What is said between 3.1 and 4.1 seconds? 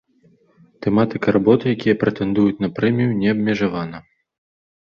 не абмежавана.